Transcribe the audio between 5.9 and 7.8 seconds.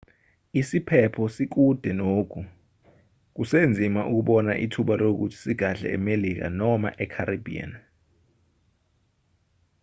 emelika noma e-caribbean